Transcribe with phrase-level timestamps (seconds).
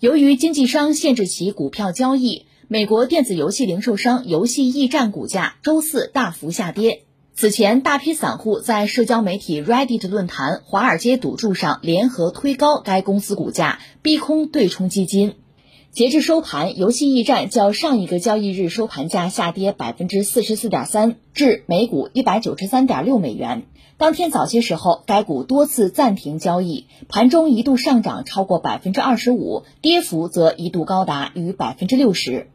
[0.00, 7.02] 由于经纪商限制其股票交易，美国电子游戏零售商游戏驿站股价周四大幅下跌。
[7.34, 15.34] 此前，大批散户在社交媒体 Reddit 论坛“华尔街赌注”上联合推高该公司股价，逼空对冲基金。
[15.90, 23.64] 截至收盘，游戏驿站较上一个交易日收盘价下跌百分之四十四点三，至每股一百九十三点六美元。
[23.98, 32.48] 当天早些时候，该股多次暂停交易，盘中一度上涨超过百分之二十五，跌幅则一度高达逾百分之六十。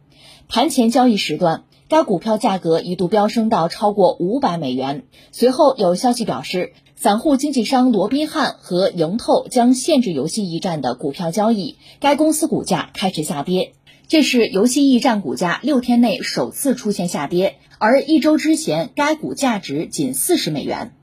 [0.48, 5.04] 盘前交易时段，该股票价格一度飙升到超过五百美元。
[5.34, 13.74] 随后有消息表示，散户经纪商罗宾汉和盈透将限制游戏驿站的股票交易，该公司股价开始下跌。
[14.08, 20.94] 这是游戏驿站股价六天内首次出现下跌，而一周之前该股价值仅四十美元。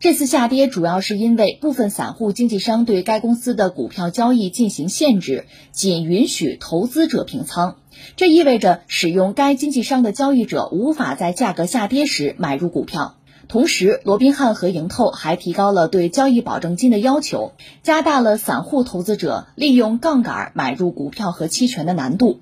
[0.00, 7.78] 这次下跌主要是因为部分散户经纪商对该公司的股票交易进行限制，仅允许投资者平仓。
[8.14, 13.16] 这意味着使用该经纪商的交易者无法在价格下跌时买入股票。
[13.48, 22.38] 同时，罗宾汉和盈透还提高了对交易保证金的要求，加大了散户投资者利用杠杆买入股票和期权的难度。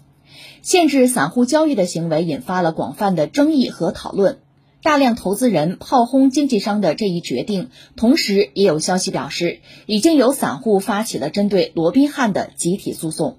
[0.60, 4.40] 限制散户交易的行为引发了广泛的争议和讨论。
[4.86, 13.38] 大量投资人炮轰经纪商的这一决定，同时也有消息表示，已经有散户发起了针对罗宾汉的集体诉讼。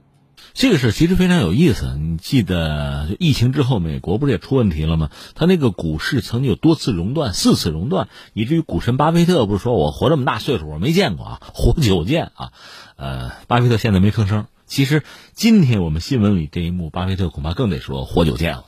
[0.53, 1.95] 这个事其实非常有意思。
[1.97, 5.09] 你记得疫情之后，美国不是也出问题了吗？
[5.35, 12.51] 他那个股市曾经有多次熔断，四次熔断，以至于股神巴菲特不是说我活这么大岁数，我没见过啊， 活久见啊。
[12.97, 14.47] 呃，巴菲特现在没吭声。
[14.65, 15.01] 其实
[15.33, 18.65] 今天我们新闻里这一幕，巴菲特恐怕更得说活久见了。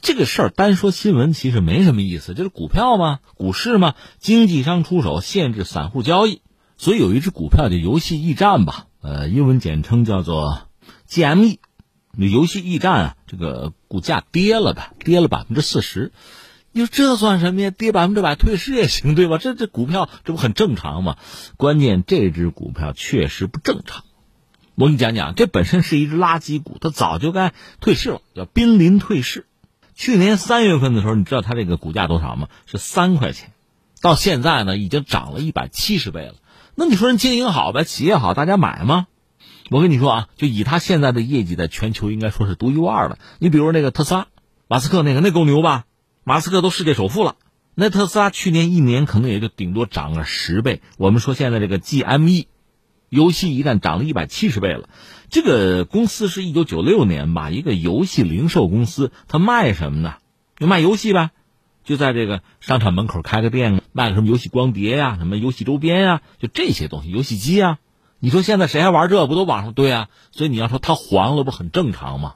[0.00, 6.42] 这个事儿单说新闻其实没什么意思，就是股票嘛，股市嘛，经纪商出手限制散户交易，
[6.76, 10.68] 所以有一只股票叫游戏驿站吧，呃，英文简称叫做
[11.08, 11.58] GME，
[12.16, 16.12] 那游戏驿站啊，这个股价跌了吧，跌了百分之四十，
[16.72, 17.70] 你说这算什么呀？
[17.70, 19.38] 跌百分之百退市也行对吧？
[19.38, 21.16] 这这股票这不很正常吗？
[21.56, 24.04] 关键这只股票确实不正常，
[24.74, 29.46] 我给你讲讲，这本身是一只垃圾股，它早就该退市了，要濒临退市。
[30.02, 32.48] 去年三月份的时候，你知道它这个股价多少吗？
[32.66, 33.52] 是三块钱，
[34.00, 36.34] 到现在呢，已经涨了一百七十倍了。
[36.74, 39.06] 那你说人经营好呗，企业好，大家买吗？
[39.70, 43.18] 我跟你说啊，就以他现在的业绩，在全球应该说是独一无二的。
[43.38, 44.26] 你比如那个特斯拉，
[44.66, 45.84] 马斯克那个，那够牛吧？
[46.24, 47.36] 马斯克都世界首富了，
[47.76, 50.82] 那特斯拉去年一年可能也就顶多涨了十倍。
[50.98, 52.46] 我们说现在这个 GME。
[53.08, 54.88] 游戏一旦涨了一百七十倍了，
[55.32, 60.16] 这个公司是一九九六年吧，一个游戏零售公司，它卖什么呢？
[60.58, 61.30] 就卖游戏呗，
[61.84, 67.78] 就在这个商场门口开个店，卖个什么游戏光碟呀，什么游戏周边呀，就这些东西，游戏机啊。
[68.18, 69.26] 你说现在谁还玩这？
[69.26, 70.10] 不都网上对啊？
[70.32, 72.34] 所以你要说它黄了，不很正常吗？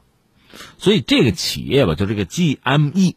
[0.78, 3.16] 所以这个企业吧，就这个 GME，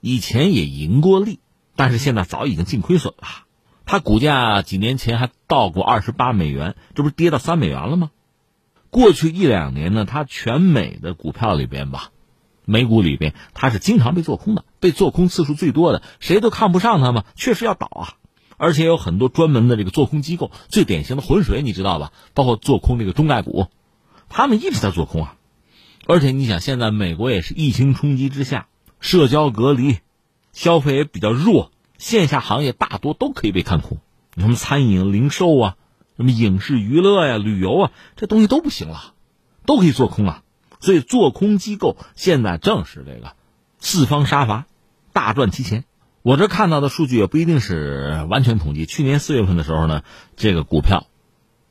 [0.00, 1.40] 以前也盈过利，
[1.76, 3.26] 但是现在早已经净亏损了。
[3.84, 8.10] 它股价几年前还到过二十八美元，这不是跌到三美元了吗？
[8.90, 12.10] 过去一两年呢，它全美的股票里边吧，
[12.64, 18.14] 美股里边它是经常被做空的，被做空次数最多的，谁都看不上它嘛，确实要倒啊！
[18.56, 22.12] 而且有很多专门的这个做空机构，最典型的浑水你知道吧？
[22.34, 23.68] 包括做空这个中概股，
[24.28, 25.36] 他们一直在做空啊！
[26.06, 28.66] 而且你想，现在美国也是疫情冲击之下，
[28.98, 29.98] 社交隔离，
[30.52, 31.70] 消费也比较弱。
[31.98, 33.98] 线下行业大多都可以被看空，
[34.36, 35.76] 什么餐饮、零售啊，
[36.20, 39.14] 什么影视娱乐呀、旅游啊，这东西都不行了，
[39.64, 40.42] 都可以做空啊。
[40.78, 43.32] 所以做空机构现在正是这个
[43.78, 44.66] 四方杀伐，
[45.14, 45.84] 大赚其钱。
[46.20, 48.84] 我这看到的数据也不一定是完全统计。
[48.84, 50.02] 去年四月份的时候呢，
[50.36, 51.06] 这个股票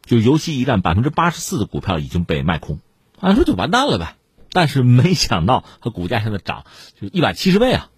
[0.02, 2.80] 就游戏驿站百分之八十四的股票已经被卖空，
[3.20, 4.16] 按说就完蛋了呗。
[4.52, 6.66] 但是没想到它股价现在涨
[7.00, 7.92] 就一百七十倍啊。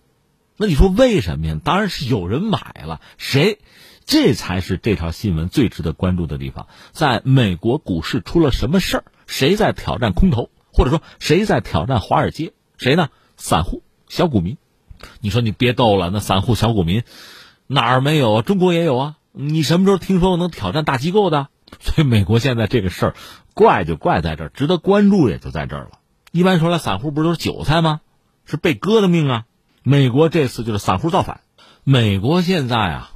[0.57, 1.57] 那你说为什么呀？
[1.63, 3.59] 当然是有人买了，谁？
[4.05, 6.67] 这才是这条新闻最值得关注的地方。
[6.91, 9.03] 在美国股市出了什么事儿？
[9.27, 10.49] 谁在挑战空头？
[10.73, 12.53] 或者说谁在挑战华尔街？
[12.77, 13.09] 谁呢？
[13.37, 14.57] 散户、小股民。
[15.19, 17.03] 你说你别逗了，那散户、小股民
[17.67, 18.41] 哪儿没有啊？
[18.41, 19.15] 中国也有啊。
[19.31, 21.47] 你什么时候听说过能挑战大机构的？
[21.79, 23.15] 所以美国现在这个事儿
[23.53, 25.99] 怪就怪在这儿，值得关注也就在这儿了。
[26.31, 28.01] 一般说来，散户不都是韭菜吗？
[28.45, 29.45] 是被割的命啊。
[29.83, 31.41] 美国这次就是散户造反。
[31.83, 33.11] 美国现在啊，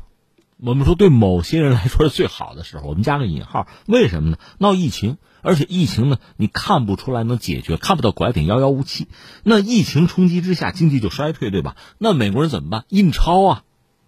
[0.58, 3.68] 我们说对某些人来说是最好的时候，我们加个引号。
[3.88, 4.38] 为什么呢？
[4.58, 9.08] 闹疫情，而且疫情呢，你看不出来能解决，看不到拐点，遥遥无期。
[9.44, 11.76] 那疫情冲击之下，经济就衰退，对吧？
[11.98, 12.86] 那美国人怎么办？
[12.88, 13.64] 印钞啊，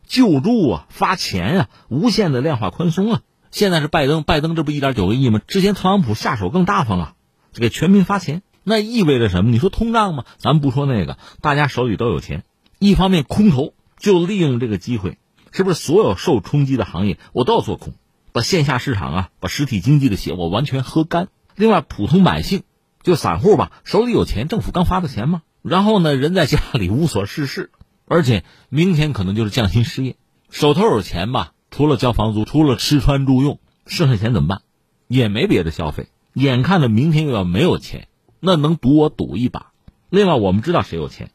[0.06, 3.22] 救助啊，发钱啊，无限的量化宽松啊。
[3.52, 5.42] 现在是拜登，拜登这不一点九个亿吗？
[5.48, 7.14] 之前特朗普下手更大方啊。
[7.54, 9.52] 给全民发钱，那意味着什么？
[9.52, 10.26] 你说通胀吗？
[10.38, 12.44] 咱们不说那个，大家手里都有钱。
[12.78, 15.18] 一方面，空头就利用这个机会，
[15.52, 17.94] 是不是所有受冲击的行业我都要做空，
[18.32, 21.30] 把线下市场啊，把实体经济的血我完全喝干。
[21.56, 22.64] 另外，普通百姓
[23.02, 25.42] 就散户吧，手里有钱，政府刚发的钱嘛。
[25.64, 27.72] 然后呢，人在家里无所事事，
[28.06, 30.16] 而且明天可能就是降薪失业，
[30.50, 34.62] 手头有钱吧，除了交房租，除了吃穿住用，剩下钱怎么办？
[35.08, 36.10] 也没别的消费。
[36.34, 38.08] 眼看着明天又要没有钱，
[38.40, 39.72] 那能赌我赌一把。
[40.10, 41.32] 另外，我们知道谁有钱，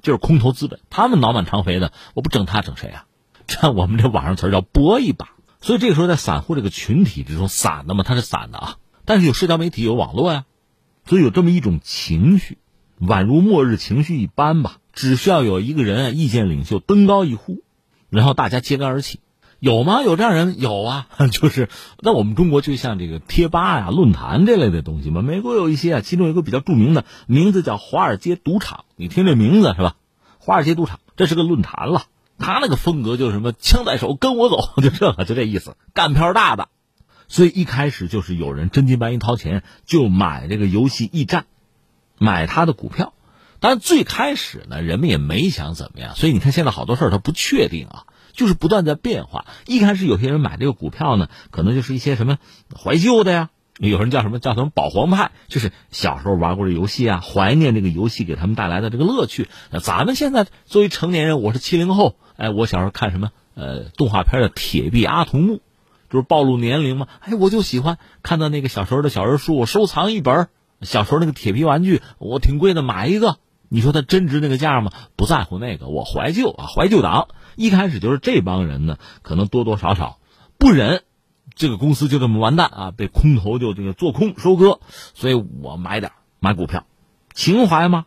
[0.00, 3.06] 就是空头资本，他们脑满肠肥的，我不整他整谁啊？
[3.46, 5.30] 这我们这网上词儿叫搏一把。
[5.60, 8.76] 所以这个时候，在散户这个群体之中，散的嘛，它是散的啊。
[9.04, 10.44] 但是有社交媒体，有网络呀，
[11.06, 12.58] 所以有这么一种情绪，
[13.00, 14.78] 宛如末日情绪一般吧。
[14.92, 17.62] 只需要有一个人意见领袖登高一呼，
[18.10, 19.20] 然后大家揭竿而起。
[19.58, 20.02] 有吗？
[20.02, 20.60] 有这样人？
[20.60, 21.68] 有啊， 就是
[22.00, 25.22] 那我们中国就像这个贴吧呀、论坛这类的东西嘛。
[25.22, 28.84] 美国有一些啊，其中有一个比较著名的，名字叫华尔街赌场。
[28.96, 29.96] 你听这名字是吧？
[30.38, 32.04] 华尔街赌场，这是个论坛了。
[32.38, 36.68] 他那个风格就是什么，枪在手，跟我走，就这个， 就这意思，干票大的。
[37.28, 41.46] 所以一开始就是有人真金白银掏钱就买这个游戏驿站，
[42.18, 43.12] 买他的股票。
[43.58, 46.14] 但最开始呢，人们也没想怎么样。
[46.14, 48.04] 所以你看，现在好多事儿他不确定啊。
[48.32, 49.46] 就是不断在变化。
[49.64, 52.36] 一开始有些人买这个股票呢，可能就是一些什么
[52.78, 53.48] 怀旧的呀，
[53.78, 59.48] 有人叫什么叫什么保皇派，就是小时候玩过这游戏啊，怀念这个游戏给他们带来的这个乐趣。
[59.70, 65.54] 那咱们现在作为成年人，我是七零后，哎，我小时候看什么呃动画片的《铁臂阿童木》，
[66.10, 67.06] 就是暴露年龄嘛。
[67.20, 70.48] 哎，我就喜欢看到那个小时候的小人书，我收藏一本。
[70.82, 73.38] 小时候那个铁皮玩具，我挺贵的，买一个。
[73.68, 74.92] 你说它真值那个价吗？
[75.16, 77.28] 不在乎那个，我怀旧啊，怀旧党。
[77.56, 80.18] 一开始就是这帮人呢，可能多多少少
[80.58, 81.02] 不忍
[81.54, 84.80] 这个公司就这么完蛋啊，被空头就这个做空收割，
[85.14, 86.84] 所以我买点买股票，
[87.34, 88.06] 情怀吗？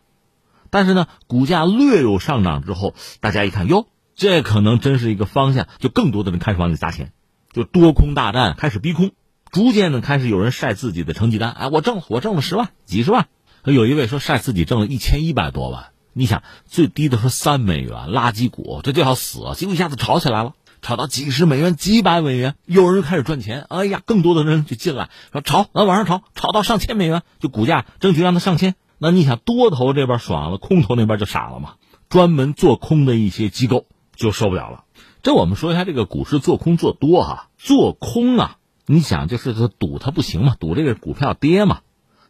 [0.70, 7.12] 但是呢，股价略有上涨之后，大家一看哟，这可能真是一个方向，就更多的人开始往里砸钱，
[7.52, 9.10] 就多空大战开始逼空，
[9.50, 13.26] 逐渐的开始有人晒自己的成绩单，哎，我挣，我挣了十万、几十万，
[13.64, 15.86] 有一位说晒自己挣了一千一百多万。
[16.12, 28.74] 你想最低的说三美元垃圾股，这就要死，结果一下子炒起来了，炒到几十美元、几百美元，有人开始赚钱，哎呀，更多的人就进来说炒，那往上炒，炒到上千美元，就股价争取让它上千。
[28.98, 31.74] 那你想多头这边爽了，空头那边就傻了嘛？
[32.08, 34.84] 专门做空的一些机构就受不了了。
[35.22, 38.56] 这我们说一下这个股市做空做多哈，做空啊，
[38.86, 41.80] 你想就是他赌它不行嘛，赌这个股票跌嘛，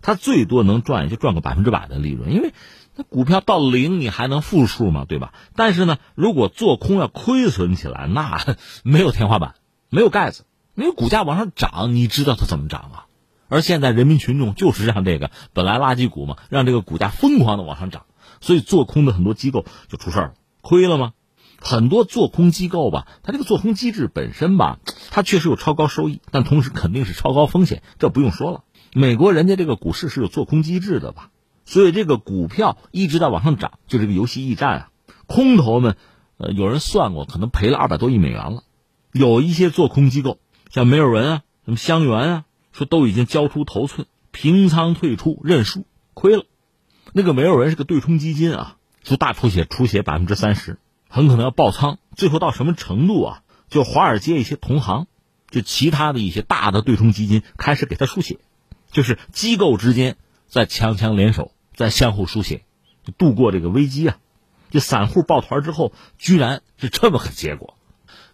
[0.02, 2.52] 它最多能赚就赚个百分之百的利润，因为。
[2.96, 5.04] 那股票到零，你还能负数吗？
[5.08, 5.32] 对吧？
[5.56, 9.54] 但是呢，如果做空要亏损起来，那 没有天花板，
[9.88, 10.44] 没有盖子。
[10.74, 13.06] 因为股价往上涨，你知道它怎么涨啊？
[13.48, 18.06] 而现在人民群众就是让这个本来垃圾股嘛，让这个股价疯狂的往上涨，
[18.40, 21.12] 所以做空的很多机构就出事儿了，亏了吗？
[21.60, 24.78] 很多做空机构吧，它这个做空机制本身吧，
[25.10, 28.64] 它确实有超高收益，但同时肯定是超高风险，这不用说了。
[28.94, 31.30] 美国人家这个股市是有做空机制的吧？
[31.70, 34.90] 所以这个股票一直在往上涨，就这个游戏驿站啊，
[35.26, 35.96] 空头们，
[36.36, 38.64] 呃，有人算过，可能赔了二百多亿美元了。
[39.12, 46.42] 有一些做空机构，像梅尔文啊、什么香园啊，说都已经交出头寸，平仓退出认输，亏了。
[47.12, 52.00] 那个梅尔文是个对冲基金啊，就大出血，出血百分之三十，很可能要爆仓。
[52.16, 53.42] 最后到什么程度啊？
[53.68, 55.06] 就华尔街一些同行，
[55.50, 58.40] 就其他的一些大的对冲基金开始给他输血，
[58.90, 60.16] 就是机构之间
[60.48, 61.52] 在强强联手。
[61.80, 62.66] 在相互输血，
[63.16, 64.18] 度过这个危机啊！
[64.70, 67.78] 这散户抱团之后，居然是这么个结果。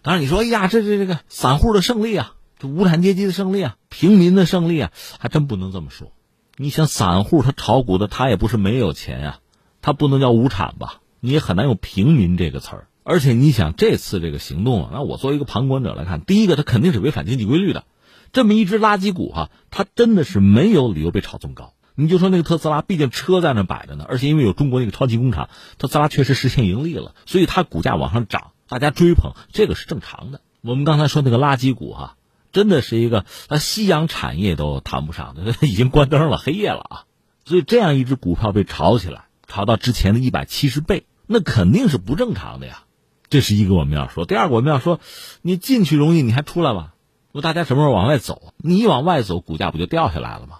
[0.01, 6.11] 当然，你说，哎呀，这这这个散户的胜利啊，这无产阶级的胜利啊，平民的胜利啊，还真不能这么说。
[6.57, 9.39] 你想，散户他炒股的，他也不是没有钱呀，
[9.81, 10.99] 他不能叫无产吧？
[11.21, 12.87] 你也很难用平民这个词儿。
[13.03, 17.85] 而且，你想这次这个行动啊，那我作为一个旁观者来看，第一个，他肯定是违反经济规律的。
[18.33, 21.71] 这么一只垃圾股哈，它真的是没有理由被炒这么高。
[21.99, 25.49] 你就说那个特斯拉，毕竟车在那摆着呢，而且因为有中国那个超级工厂，
[25.79, 30.41] 特斯拉确实实现盈利了，所以它股价往上涨，大家追捧，这个是正常的。
[30.61, 32.15] 我们刚才说那个垃圾股哈，
[32.51, 37.03] 真的是一个，它夕阳产业都谈不上， 已经关灯了，黑夜了啊。
[37.45, 42.83] 所以这样一只股票被炒起来，炒到之前的一百七十倍，那肯定是不正常的呀。
[43.29, 44.25] 这是一个我们要说。
[44.25, 44.99] 第二个我们要说，
[45.41, 46.91] 你进去容易，你还出来吗？
[47.33, 48.53] 说大家什么时候往外走？
[48.57, 50.59] 你一往外走，股价不就掉下来了吗？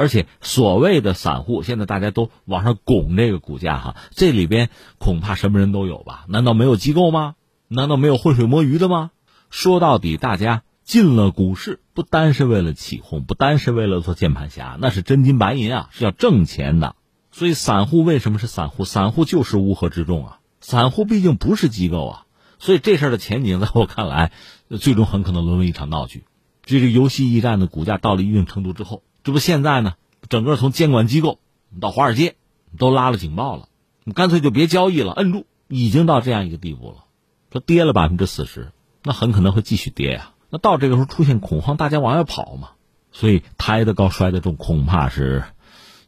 [0.00, 6.24] 而且所谓的散户，现在大家都往上拱这个股价哈，这里边恐怕什么人都有吧？
[6.26, 7.34] 难道没有机构吗？
[7.68, 9.10] 难道没有浑水摸鱼的吗？
[9.50, 16.96] 说到底，大家进了股市，不单是为了起哄，不单是为了做键盘侠，那是真金白银啊，是要挣钱的。
[17.30, 18.86] 所以，散户为什么是散户？
[18.86, 20.40] 散户就是乌合之众啊！
[20.60, 22.26] 散户毕竟不是机构啊，
[22.58, 24.32] 所以这事儿的前景，在我看来，
[24.80, 26.24] 最终很可能沦为一场闹剧。
[26.62, 29.94] 这个游戏驿站的股价到了一定程度之后，这不现在呢？
[30.28, 31.40] 整个从监管机构
[31.80, 32.36] 到华尔街，
[32.78, 33.68] 都拉了警报了，
[34.04, 37.04] 你干脆就别交易了，摁住，已经到这样一个地步了。
[37.50, 38.70] 说跌了百分之四十，
[39.02, 40.32] 那很可能会继续跌呀。
[40.50, 42.70] 那到这个时候出现恐慌，大家往外跑嘛，
[43.10, 45.44] 所以抬得高摔得重，恐怕是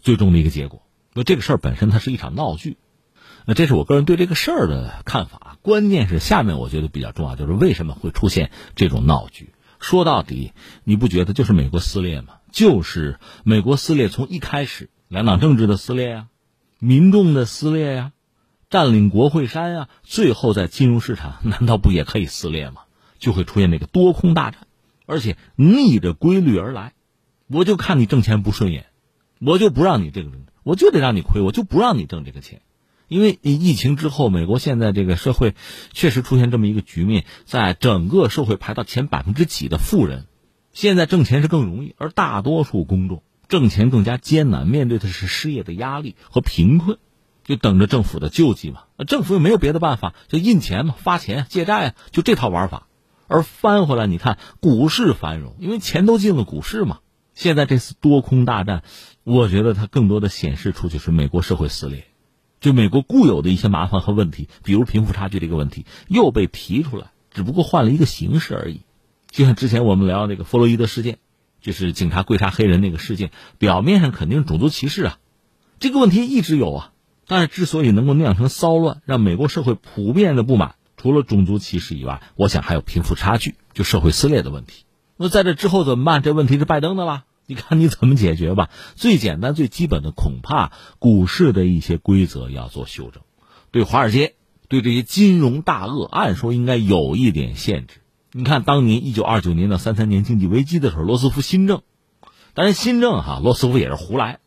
[0.00, 0.82] 最终的一个结果。
[1.14, 2.76] 那这个事儿本身它是一场闹剧，
[3.44, 5.58] 那这是我个人对这个事儿的看法。
[5.62, 9.52] 关键是下面我觉得比较重要，就是为什么会出现这种闹剧？
[9.82, 10.52] 说到底，
[10.84, 12.36] 你不觉得就是美国撕裂吗？
[12.50, 16.28] 就是美国撕裂，从一开始两党政治的撕裂呀，
[16.78, 18.12] 民众的撕裂呀，
[18.70, 22.82] 占领国会山呀，最后在金融市场， 难道不也可以撕裂吗？
[23.18, 24.66] 就会出现那个多空大战，
[25.04, 26.94] 而且逆着规律而来。
[27.48, 28.86] 我就看你挣钱不顺眼，
[29.40, 30.30] 我就不让你这个。
[30.64, 32.62] 我就得让你亏，我就不让你挣这个钱，
[33.12, 35.54] 因为疫情之后，美国现在这个社会
[35.92, 40.26] 确实出现这么一个局面，在整个社会排到前百分之几的富人，
[40.72, 46.96] 现在挣钱是更容易，而大多数公众挣钱更加艰难，面对的是失业的压力和贫困，
[47.44, 48.84] 就等着政府的救济嘛。
[49.06, 52.86] 政府又没有别的办法，就印钱嘛，发钱借债啊，就这套玩法。
[53.26, 57.00] 而翻回来，你看股市繁荣，因为钱都进了股市嘛。
[57.34, 58.82] 现在这次多空大战。
[59.24, 62.06] 我觉得它更多的显示出就是美国社会撕裂，
[62.62, 68.80] 就美国固有的一些麻烦和问题，比如贫富差距这个问题又被提出来，只不过换了一个形式而已。
[69.30, 71.18] 就像之前我们聊那个弗洛伊德事件，
[71.60, 75.18] 就是警察跪杀黑人那个事件，表面上肯定种族歧视啊，
[75.80, 76.92] 这个问题一直有啊。
[77.26, 84.84] 但是之所以能够酿成骚乱，让美国社会普遍的不满，除了种族歧视以外，我想还有贫富差距，就社会撕裂的问题。
[85.16, 86.22] 那在这之后怎么办？
[86.22, 87.24] 这问题是拜登的了。
[87.52, 88.70] 你看你怎么解决吧？
[88.94, 93.22] 最简单、最基本的，恐怕股市的一些规则要做修正，
[93.70, 94.36] 对华尔街、
[94.68, 98.00] 对这些金融大鳄，按说应该有一点限制。
[98.30, 101.82] 你看当年一九二九年到三三年经济危机的时候，罗斯福新政，
[102.54, 104.38] 当然新政哈，罗斯福也是胡来，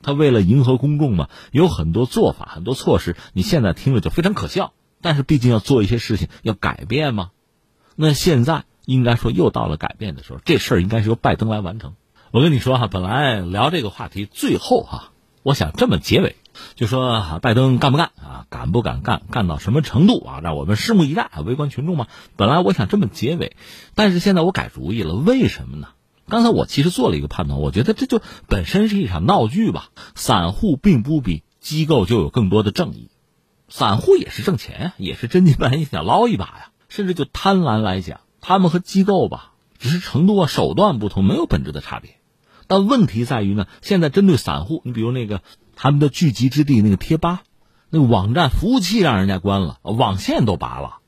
[0.00, 7.28] 他为了迎合公众嘛，有很多做法、很多措施，你现在听了就非常可笑，但是毕竟要做一些事情，要改变嘛。
[7.94, 11.92] 那现在应该说又到了改变的时候，这事儿应该是由拜登来完成。
[12.34, 15.12] 我跟你说哈，本来聊这个话题，最后哈，
[15.44, 16.34] 我想这么结尾，
[16.74, 22.08] 就说拜登干不干啊，敢不敢干，干到什么程度啊，让我们拭目以待啊，围观群众嘛。
[22.34, 23.54] 本来我想这么结尾，
[23.94, 25.90] 但是现在我改主意了，为什么呢？
[26.28, 29.90] 刚才我其实做了一个判断，我觉得这就本身是一场闹剧吧。
[30.16, 33.10] 散户并不比机构就有更多的正义，
[33.68, 36.70] 散户也是挣钱呀，也是真金白银想捞一把呀。
[36.88, 42.18] 甚至就贪婪来讲，他们和机构吧，只是程度啊手段不同，没有本质的差别。
[42.66, 45.42] 但问题在于呢，现在针对散户，你比如那个
[45.76, 47.42] 他们的聚集之地那个贴吧，
[47.90, 50.98] 那个网站服务器让人家关了，网线都拔了，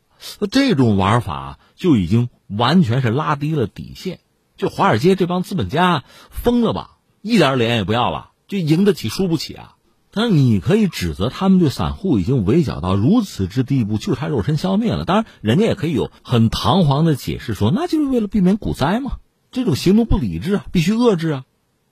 [0.51, 4.21] 这种玩法就已经完全是拉低了底线。
[4.57, 6.99] 就华尔街这帮资本家疯了吧？
[7.21, 9.73] 一点脸也不要了，就赢得起输不起啊！
[10.13, 15.05] 但是你可以指责他们对散户已经围剿到如此之地步，就差肉身消灭了。
[15.05, 19.19] 当然，人家也可以有很堂皇的解释，说那就是为了避免股灾嘛。
[19.57, 21.45] 这种行动不理智啊，必须遏制啊！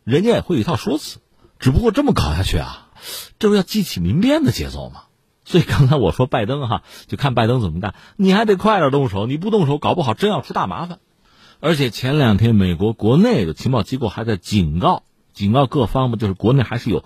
[0.05, 1.21] 人家也会有一套说辞，
[1.59, 2.91] 只不过这么搞下去啊，
[3.39, 5.05] 这不要激起民变的节奏吗？
[5.47, 10.99] 所以刚才我说拜登哈，就看拜登怎么干，你还得快点动手，你不动手，搞不好真要出大麻烦。
[11.59, 15.03] 而且前两天美国国内的情报机构还在警告，
[15.33, 17.03] 警告各方嘛，就是国内还是有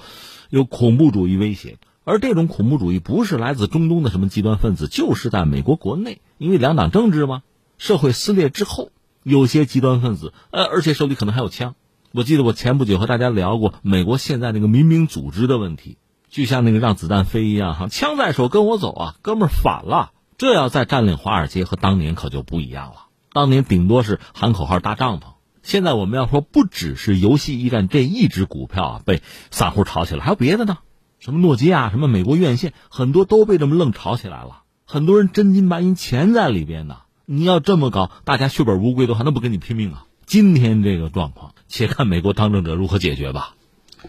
[0.51, 7.45] 有恐怖主义威胁，而这种恐怖主义不是来自中东的什么极端分子，就是在美国国内，因为两党政治嘛，
[7.79, 8.91] 社会撕裂之后。
[9.29, 11.75] 有些极端分子，呃，而且手里可能还有枪。
[12.13, 15.99] 我记得我前不久和大家聊过美国现在那个民兵组织的问题，
[16.31, 20.13] 就像那个让子弹飞一样，哈，枪在手跟我走啊，哥们儿反了。
[20.39, 23.09] 这要再占领华尔街和当年可就不一样了。
[23.33, 29.21] 当年顶多是喊口号搭帐篷，现在我们要说不只是游戏驿站这一只股票啊被
[29.51, 30.79] 散户炒起来，还有别的呢，
[31.19, 34.63] 什么诺基亚、什么美国院线，很多都被这么愣炒起来了。
[34.87, 36.97] 很多人真金白银钱在里边呢。
[37.31, 40.07] 你要这么搞，大家血本无归的话，那不跟你拼命啊？
[40.25, 43.55] 今天这个状况，且看美国当政者如何解决吧。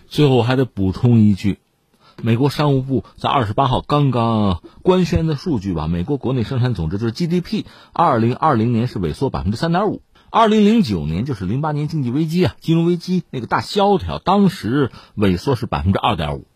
[0.08, 1.60] 最后我还得补充一句，
[2.24, 16.48] 美国商务部在二十八号刚刚官宣的数据吧，美国国内生产总值就是 GDP，二零二零年是萎缩百分之三点五，二零零九年就是零八年经济危机啊，金融危机那个大萧条，当时萎缩是百分之二点五，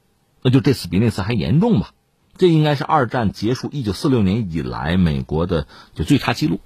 [0.41, 1.91] 那就这次比那次还严重吧。
[2.37, 6.59] 这应该是二战结束一九四六年以来美国的就最差记录。